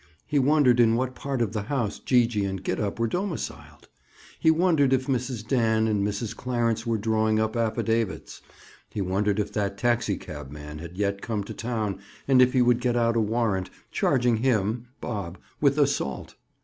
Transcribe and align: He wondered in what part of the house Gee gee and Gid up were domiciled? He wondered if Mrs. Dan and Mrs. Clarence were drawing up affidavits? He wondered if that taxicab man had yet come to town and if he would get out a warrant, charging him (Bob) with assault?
He 0.25 0.39
wondered 0.39 0.79
in 0.79 0.95
what 0.95 1.13
part 1.13 1.43
of 1.43 1.53
the 1.53 1.61
house 1.61 1.99
Gee 1.99 2.25
gee 2.25 2.43
and 2.43 2.63
Gid 2.63 2.79
up 2.79 2.97
were 2.97 3.05
domiciled? 3.05 3.87
He 4.39 4.49
wondered 4.49 4.93
if 4.93 5.05
Mrs. 5.05 5.47
Dan 5.47 5.87
and 5.87 6.03
Mrs. 6.03 6.35
Clarence 6.35 6.87
were 6.87 6.97
drawing 6.97 7.37
up 7.39 7.55
affidavits? 7.55 8.41
He 8.89 8.99
wondered 8.99 9.37
if 9.39 9.53
that 9.53 9.77
taxicab 9.77 10.49
man 10.49 10.79
had 10.79 10.97
yet 10.97 11.21
come 11.21 11.43
to 11.43 11.53
town 11.53 11.99
and 12.27 12.41
if 12.41 12.53
he 12.53 12.63
would 12.63 12.81
get 12.81 12.95
out 12.97 13.15
a 13.15 13.21
warrant, 13.21 13.69
charging 13.91 14.37
him 14.37 14.87
(Bob) 15.01 15.37
with 15.59 15.77
assault? 15.77 16.33